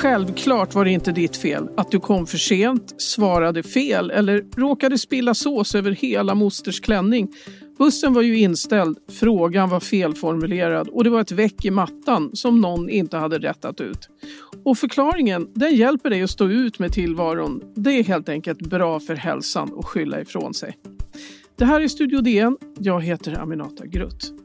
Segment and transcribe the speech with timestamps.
[0.00, 4.98] Självklart var det inte ditt fel att du kom för sent, svarade fel eller råkade
[4.98, 7.28] spilla sås över hela mosters klänning.
[7.80, 12.60] Bussen var ju inställd, frågan var felformulerad och det var ett väck i mattan som
[12.60, 14.08] någon inte hade rättat ut.
[14.64, 17.62] Och förklaringen, den hjälper dig att stå ut med tillvaron.
[17.74, 20.76] Det är helt enkelt bra för hälsan att skylla ifrån sig.
[21.56, 22.56] Det här är Studio DN.
[22.78, 24.39] Jag heter Aminata Grutt.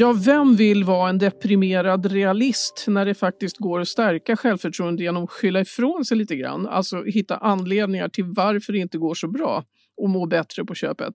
[0.00, 5.24] Ja, vem vill vara en deprimerad realist när det faktiskt går att stärka självförtroendet genom
[5.24, 6.66] att skylla ifrån sig lite grann?
[6.66, 9.64] Alltså hitta anledningar till varför det inte går så bra
[9.96, 11.14] och må bättre på köpet.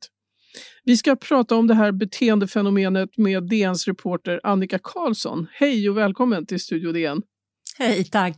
[0.84, 5.48] Vi ska prata om det här beteendefenomenet med DNs reporter Annika Karlsson.
[5.52, 7.22] Hej och välkommen till Studio DN.
[7.78, 8.38] Hej, tack.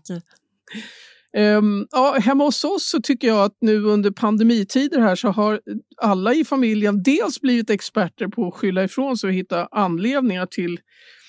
[1.37, 5.61] Um, ja, hemma hos oss så tycker jag att nu under pandemitider här så har
[6.01, 10.79] alla i familjen dels blivit experter på att skylla ifrån sig och hitta anledningar till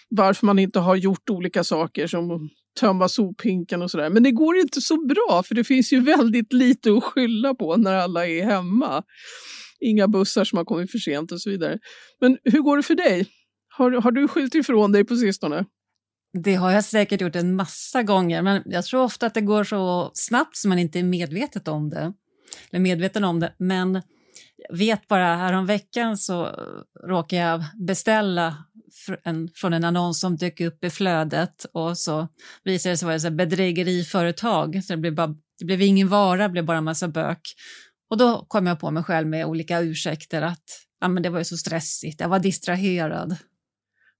[0.08, 2.40] varför man inte har gjort olika saker som att
[2.80, 4.10] tömma sophinken och sådär.
[4.10, 7.76] Men det går inte så bra för det finns ju väldigt lite att skylla på
[7.76, 9.02] när alla är hemma.
[9.80, 11.78] Inga bussar som har kommit för sent och så vidare.
[12.20, 13.26] Men hur går det för dig?
[13.74, 15.64] Har, har du skyllt ifrån dig på sistone?
[16.32, 19.64] Det har jag säkert gjort en massa gånger, men jag tror ofta att det går
[19.64, 22.12] så snabbt så man inte är medvetet om det.
[22.70, 24.02] Eller medveten om det, men
[24.68, 26.50] jag vet bara häromveckan så
[27.06, 28.64] råkade jag beställa
[29.24, 32.28] en, från en annons som dök upp i flödet och så
[32.64, 34.84] visade det sig vara ett bedrägeriföretag.
[34.84, 37.40] Så det blev, bara, det blev ingen vara, det blev bara en massa bök.
[38.10, 40.64] Och då kom jag på mig själv med olika ursäkter att
[41.00, 43.36] ja, men det var ju så stressigt, jag var distraherad.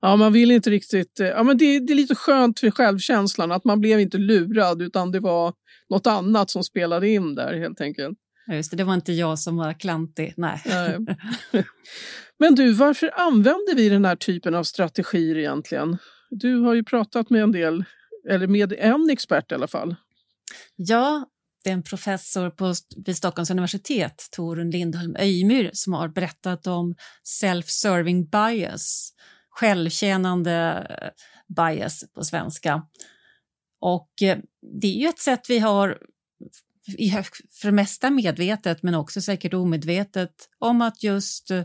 [0.00, 1.20] Ja, man vill inte riktigt...
[1.20, 4.82] Eh, ja, men det, det är lite skönt för självkänslan att man blev inte lurad
[4.82, 5.54] utan det var
[5.88, 8.18] något annat som spelade in där helt enkelt.
[8.52, 10.34] Just det, det var inte jag som var klantig.
[10.36, 10.62] Nej.
[10.64, 10.98] Nej.
[12.38, 15.98] Men du, varför använder vi den här typen av strategier egentligen?
[16.30, 17.84] Du har ju pratat med en del,
[18.30, 19.96] eller med en expert i alla fall.
[20.76, 21.26] Ja,
[21.64, 22.74] det är en professor på,
[23.06, 26.94] vid Stockholms universitet, Torun Lindholm Öjmyr, som har berättat om
[27.42, 29.12] self-serving bias
[29.58, 31.08] självtjänande eh,
[31.54, 32.82] bias på svenska.
[33.80, 34.38] Och eh,
[34.80, 35.98] det är ju ett sätt vi har
[37.60, 41.64] för det mesta medvetet men också säkert omedvetet om att just eh,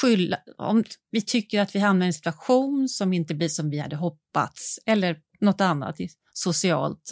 [0.00, 3.78] skylla, om vi tycker att vi hamnar i en situation som inte blir som vi
[3.78, 5.96] hade hoppats eller något annat
[6.32, 7.10] socialt.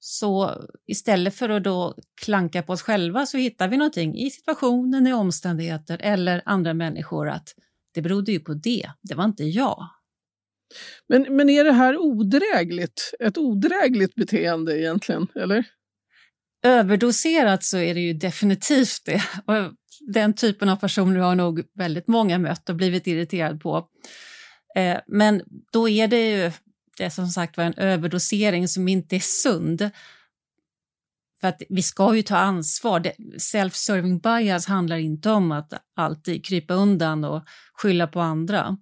[0.00, 5.06] Så istället för att då klanka på oss själva så hittar vi någonting i situationen,
[5.06, 7.54] i omständigheter eller andra människor att
[7.94, 9.88] det berodde ju på det, det var inte jag.
[11.08, 13.14] Men, men är det här odrägligt?
[13.20, 15.64] Ett odrägligt beteende egentligen, eller?
[16.64, 19.22] Överdoserat så är det ju definitivt det.
[19.46, 23.88] Och den typen av personer har nog väldigt många mött och blivit irriterad på.
[24.76, 26.52] Eh, men då är det ju
[26.98, 29.90] det som sagt var en överdosering som inte är sund.
[31.40, 33.12] För att vi ska ju ta ansvar.
[33.38, 37.44] Self-serving bias handlar inte om att alltid krypa undan och
[37.74, 38.76] skylla på andra.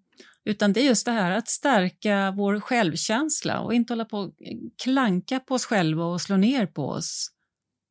[0.44, 4.32] Utan det är just det här att stärka vår självkänsla och inte hålla på och
[4.82, 7.30] klanka på oss själva och slå ner på oss.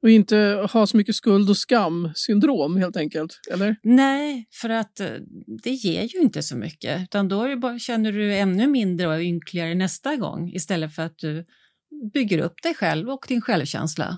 [0.04, 3.76] Och inte ha så mycket skuld och skam-syndrom helt enkelt, eller?
[3.84, 5.08] Nej, för att eh,
[5.64, 7.02] det ger ju inte så mycket.
[7.02, 11.46] Utan då bara, känner du ännu mindre och ynkligare nästa gång istället för att du
[12.14, 14.18] bygger upp dig själv och din självkänsla.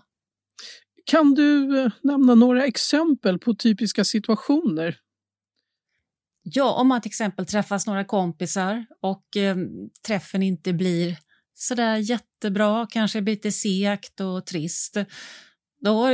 [1.07, 4.97] Kan du eh, nämna några exempel på typiska situationer?
[6.43, 9.55] Ja, om man till exempel träffas några kompisar och eh,
[10.07, 11.17] träffen inte blir
[11.53, 14.97] sådär jättebra, kanske blir lite segt och trist.
[15.81, 16.07] Då,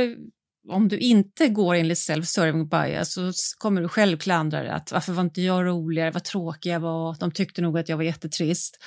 [0.68, 5.12] om du inte går enligt self-serving bias så kommer du själv klandra dig att varför
[5.12, 8.78] var inte jag roligare, vad tråkig jag var, de tyckte nog att jag var jättetrist.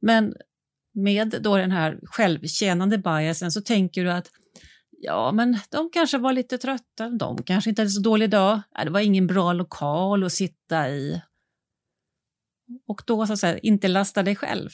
[0.00, 0.34] Men
[0.94, 4.30] med då den här självkännande biasen så tänker du att
[4.98, 7.10] Ja, men de kanske var lite trötta.
[7.10, 8.60] De kanske inte hade så dålig dag.
[8.84, 11.22] Det var ingen bra lokal att sitta i.
[12.88, 14.70] Och då så att säga, inte lasta dig själv.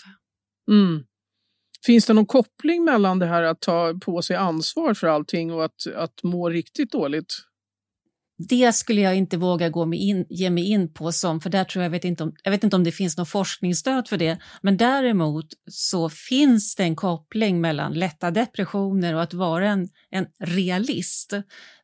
[0.71, 1.05] Mm.
[1.87, 5.65] Finns det någon koppling mellan det här att ta på sig ansvar för allting och
[5.65, 7.35] att, att må riktigt dåligt?
[8.39, 11.65] Det skulle jag inte våga gå mig in, ge mig in på, som, för där
[11.65, 14.39] tror jag, vet inte om, jag vet inte om det finns något forskningsstöd för det.
[14.63, 20.27] Men däremot så finns det en koppling mellan lätta depressioner och att vara en, en
[20.41, 21.33] realist.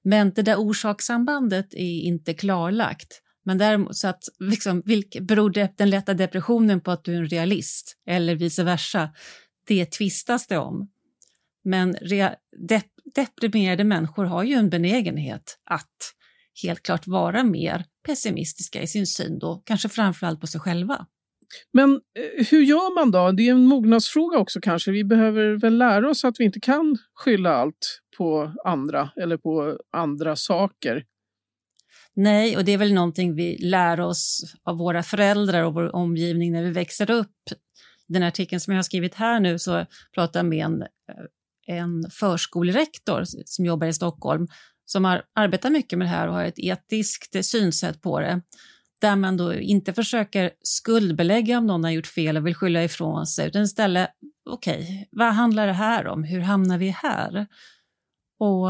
[0.02, 3.22] Men det där orsakssambandet är inte klarlagt.
[3.44, 7.28] Men däremot så att liksom, vilk, beror den lätta depressionen på att du är en
[7.28, 9.10] realist eller vice versa?
[9.66, 10.90] Det tvistas det om.
[11.64, 12.34] Men rea,
[12.68, 16.14] dep, deprimerade människor har ju en benägenhet att
[16.62, 21.06] helt klart vara mer pessimistiska i sin syn då, kanske framförallt på sig själva.
[21.72, 23.32] Men eh, hur gör man då?
[23.32, 24.90] Det är en mognadsfråga också kanske.
[24.90, 29.78] Vi behöver väl lära oss att vi inte kan skylla allt på andra eller på
[29.92, 31.04] andra saker.
[32.14, 36.52] Nej, och det är väl någonting vi lär oss av våra föräldrar och vår omgivning
[36.52, 37.36] när vi växer upp.
[38.08, 42.10] Den artikeln som jag har skrivit här nu så pratar jag med en, eh, en
[42.10, 44.48] förskolerektor som jobbar i Stockholm
[44.90, 48.40] som har arbetar mycket med det här och har ett etiskt synsätt på det
[49.00, 53.26] där man då inte försöker skuldbelägga om någon har gjort fel och vill skylla ifrån
[53.26, 54.10] sig, utan istället,
[54.50, 56.24] okej, okay, vad handlar det här om?
[56.24, 57.46] Hur hamnar vi här?
[58.38, 58.68] Och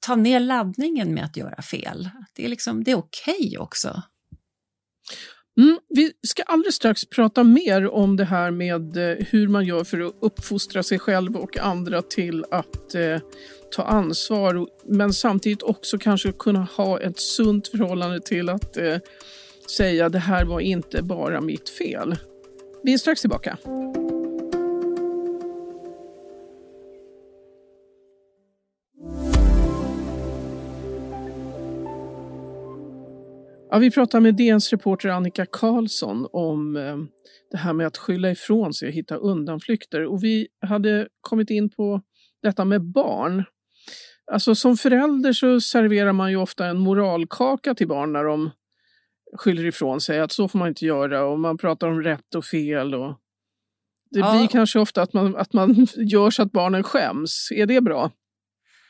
[0.00, 2.10] ta ner laddningen med att göra fel.
[2.34, 4.02] Det är, liksom, det är okej okay också.
[5.60, 9.84] Mm, vi ska alldeles strax prata mer om det här med eh, hur man gör
[9.84, 13.18] för att uppfostra sig själv och andra till att eh,
[13.70, 18.96] ta ansvar men samtidigt också kanske kunna ha ett sunt förhållande till att eh,
[19.76, 22.16] säga det här var inte bara mitt fel.
[22.82, 23.58] Vi är strax tillbaka.
[33.70, 36.96] Ja, vi pratar med DNs reporter Annika Karlsson om eh,
[37.50, 40.04] det här med att skylla ifrån sig och hitta undanflykter.
[40.04, 42.02] Och vi hade kommit in på
[42.42, 43.44] detta med barn.
[44.32, 48.50] Alltså som förälder så serverar man ju ofta en moralkaka till barn när de
[49.36, 50.20] skyller ifrån sig.
[50.20, 52.94] Att så får man inte göra och man pratar om rätt och fel.
[52.94, 53.14] Och
[54.10, 54.38] det ja.
[54.38, 57.48] blir kanske ofta att man, att man gör så att barnen skäms.
[57.52, 58.10] Är det bra?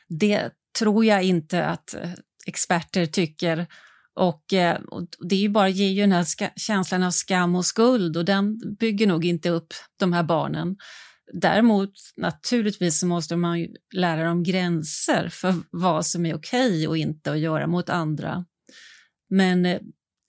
[0.07, 2.11] Det tror jag inte att eh,
[2.47, 3.67] experter tycker.
[4.15, 6.25] Och, eh, och det är ju bara, ger ju den här
[6.59, 10.77] känslan av skam och skuld och den bygger nog inte upp de här barnen.
[11.33, 16.87] Däremot naturligtvis så måste man ju lära dem gränser för vad som är okej okay
[16.87, 18.45] och inte att göra mot andra.
[19.29, 19.79] Men eh,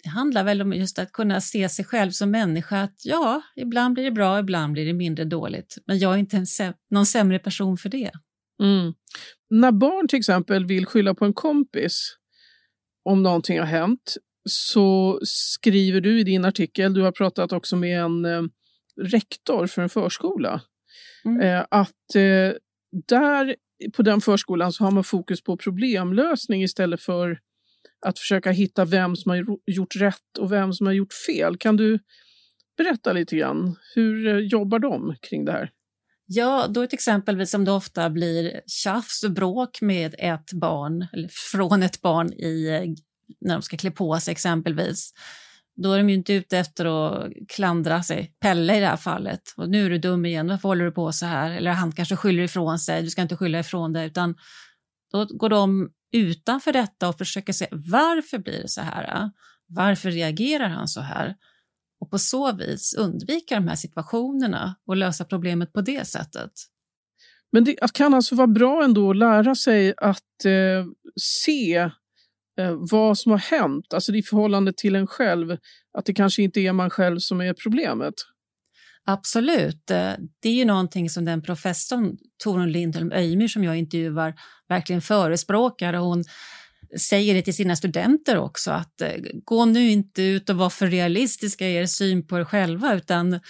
[0.03, 3.95] det handlar väl om just att kunna se sig själv som människa, att ja, ibland
[3.95, 5.79] blir det bra, ibland blir det mindre dåligt.
[5.87, 8.11] Men jag är inte en säm någon sämre person för det.
[8.63, 8.95] Mm.
[9.51, 12.17] När barn till exempel vill skylla på en kompis
[13.05, 14.17] om någonting har hänt
[14.49, 18.43] så skriver du i din artikel, du har pratat också med en eh,
[19.01, 20.61] rektor för en förskola,
[21.25, 21.41] mm.
[21.41, 22.53] eh, att eh,
[23.09, 23.57] där
[23.93, 27.39] på den förskolan så har man fokus på problemlösning istället för
[28.07, 31.57] att försöka hitta vem som har gjort rätt och vem som har gjort fel.
[31.57, 31.99] Kan du
[32.77, 33.77] berätta lite grann?
[33.95, 35.71] Hur eh, jobbar de kring det här?
[36.27, 41.29] Ja, då ett exempelvis som det ofta blir tjafs och bråk med ett barn, eller
[41.53, 42.95] från ett barn i,
[43.41, 45.13] när de ska klä på sig exempelvis.
[45.83, 49.41] Då är de ju inte ute efter att klandra sig, Pelle i det här fallet.
[49.57, 51.51] Och nu är du dum igen, varför håller du på så här?
[51.51, 54.35] Eller han kanske skyller ifrån sig, du ska inte skylla ifrån dig, utan
[55.13, 59.31] då går de utanför detta och försöker se varför blir det så här?
[59.67, 61.35] Varför reagerar han så här?
[62.01, 66.51] och på så vis undvika de här situationerna och lösa problemet på det sättet.
[67.53, 70.87] Men det kan alltså vara bra ändå att lära sig att eh,
[71.21, 71.91] se
[72.61, 75.57] eh, vad som har hänt, alltså i förhållande till en själv,
[75.99, 78.15] att det kanske inte är man själv som är problemet.
[79.07, 79.91] Absolut.
[79.91, 80.13] Eh,
[80.43, 84.35] det är ju någonting som den professorn Torun Lindholm Öjmyr som jag intervjuar
[84.69, 85.95] verkligen förespråkar.
[85.95, 86.25] Hon
[86.99, 89.13] säger det till sina studenter också, att eh,
[89.45, 93.41] gå nu inte ut och var för realistiska i er syn på er själva, utan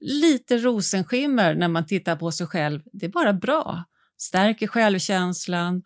[0.00, 3.84] lite rosenskimmer när man tittar på sig själv, det är bara bra.
[4.18, 5.82] Stärker självkänslan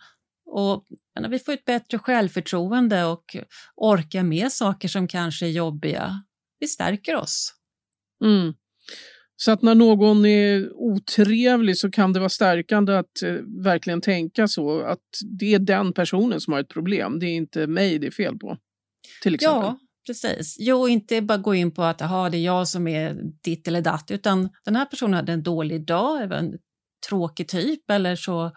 [0.46, 0.84] och
[1.28, 3.36] vi får ett bättre självförtroende och
[3.76, 6.24] orkar med saker som kanske är jobbiga.
[6.60, 7.54] Vi stärker oss.
[8.24, 8.54] Mm.
[9.36, 13.32] Så att när någon är otrevlig så kan det vara stärkande att eh,
[13.64, 15.00] verkligen tänka så att
[15.38, 17.18] det är den personen som har ett problem.
[17.18, 18.58] Det är inte mig det är fel på.
[19.22, 19.62] Till exempel.
[19.62, 20.56] Ja, precis.
[20.58, 23.80] Jo, inte bara gå in på att aha, det är jag som är ditt eller
[23.80, 26.58] datt, utan den här personen hade en dålig dag, en
[27.08, 28.52] tråkig typ eller så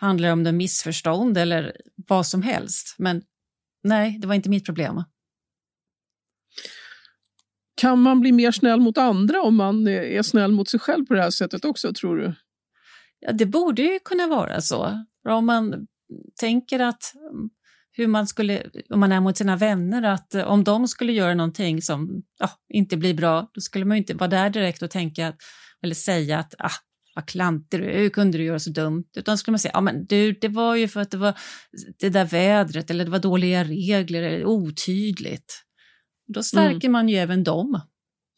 [0.00, 2.94] handlar det om en missförstånd eller vad som helst.
[2.98, 3.22] Men
[3.84, 5.04] nej, det var inte mitt problem.
[7.76, 11.14] Kan man bli mer snäll mot andra om man är snäll mot sig själv på
[11.14, 12.34] det här sättet också, tror du?
[13.20, 15.04] Ja, det borde ju kunna vara så.
[15.28, 15.86] Om man
[16.40, 17.14] tänker att
[17.92, 21.82] hur man skulle, om man är mot sina vänner, att om de skulle göra någonting
[21.82, 25.34] som ja, inte blir bra, då skulle man inte vara där direkt och tänka
[25.82, 26.72] eller säga att ah,
[27.20, 29.08] vad klantig du är, hur kunde du göra så dumt?
[29.16, 31.38] Utan skulle man säga, ja men du, det var ju för att det var
[31.98, 35.62] det där vädret eller det var dåliga regler eller otydligt.
[36.34, 36.92] Då stärker mm.
[36.92, 37.80] man ju även dem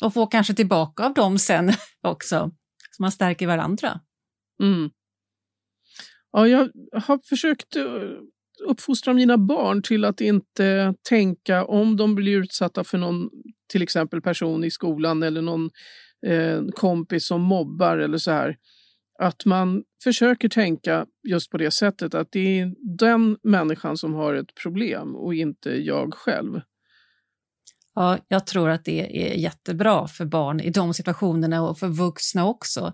[0.04, 1.72] och får kanske tillbaka av dem sen
[2.02, 2.50] också.
[2.90, 4.00] Så man stärker varandra.
[4.62, 4.90] Mm.
[6.32, 7.84] Ja, jag har försökt eh,
[8.68, 13.30] uppfostra mina barn till att inte tänka om de blir utsatta för någon
[13.72, 15.70] till exempel person i skolan eller någon
[16.26, 18.56] eh, kompis som mobbar eller så här.
[19.18, 24.34] Att man försöker tänka just på det sättet att det är den människan som har
[24.34, 26.60] ett problem och inte jag själv.
[27.94, 32.46] Ja, jag tror att det är jättebra för barn i de situationerna och för vuxna
[32.46, 32.92] också.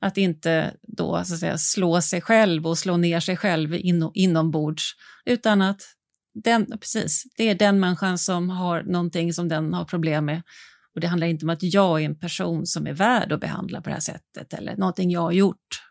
[0.00, 4.10] Att inte då så att säga, slå sig själv och slå ner sig själv in,
[4.14, 4.92] inombords,
[5.24, 5.82] utan att
[6.34, 10.42] den, precis, det är den människan som har någonting som den har problem med.
[10.94, 13.80] Och det handlar inte om att jag är en person som är värd att behandla
[13.80, 15.82] på det här sättet eller någonting jag har gjort.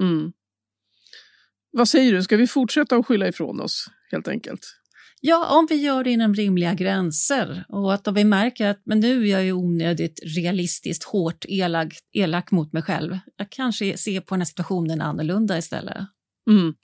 [0.00, 0.32] Mm.
[1.72, 4.60] Vad säger du, ska vi fortsätta att skylla ifrån oss helt enkelt?
[5.22, 9.00] Ja, om vi gör det inom rimliga gränser och att om vi märker att men
[9.00, 13.18] nu är jag ju onödigt realistiskt hårt elak, elak mot mig själv.
[13.36, 16.06] Jag kanske ser på den här situationen annorlunda istället.
[16.50, 16.74] Mm.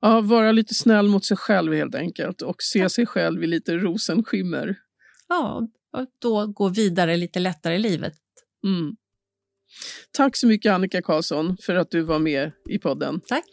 [0.00, 3.76] Ja, vara lite snäll mot sig själv helt enkelt och se sig själv i lite
[3.76, 4.76] rosenskimmer.
[5.28, 8.14] Ja, och då gå vidare lite lättare i livet.
[8.64, 8.96] Mm.
[10.12, 13.20] Tack så mycket Annika Karlsson för att du var med i podden.
[13.26, 13.44] Tack.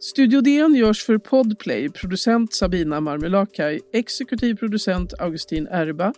[0.00, 6.14] Studio DN görs för Podplay, producent Sabina Marmelakai, exekutiv producent Augustin Erba,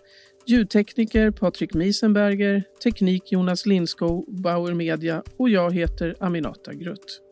[0.47, 7.28] ljudtekniker Patrik Miesenberger, teknik Jonas Lindskog, Bauer Media och jag heter Aminata Grutt.